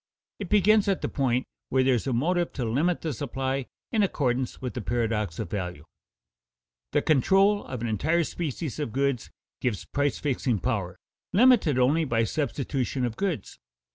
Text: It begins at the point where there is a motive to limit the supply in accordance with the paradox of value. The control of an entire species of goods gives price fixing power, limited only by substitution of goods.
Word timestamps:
It 0.39 0.49
begins 0.49 0.87
at 0.87 1.01
the 1.03 1.07
point 1.07 1.45
where 1.69 1.83
there 1.83 1.93
is 1.93 2.07
a 2.07 2.11
motive 2.11 2.51
to 2.53 2.65
limit 2.65 3.01
the 3.01 3.13
supply 3.13 3.67
in 3.91 4.01
accordance 4.01 4.59
with 4.59 4.73
the 4.73 4.81
paradox 4.81 5.37
of 5.37 5.51
value. 5.51 5.85
The 6.91 7.03
control 7.03 7.63
of 7.65 7.81
an 7.81 7.87
entire 7.87 8.23
species 8.23 8.79
of 8.79 8.93
goods 8.93 9.29
gives 9.59 9.85
price 9.85 10.17
fixing 10.17 10.57
power, 10.57 10.97
limited 11.33 11.77
only 11.77 12.03
by 12.05 12.23
substitution 12.23 13.05
of 13.05 13.15
goods. 13.15 13.59